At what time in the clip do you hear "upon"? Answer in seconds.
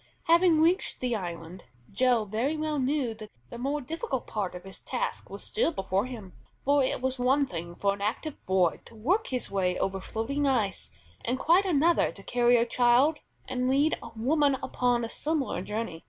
14.63-15.05